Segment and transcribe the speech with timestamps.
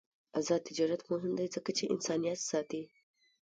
[0.39, 2.83] آزاد تجارت مهم دی ځکه چې انسانیت ساتي.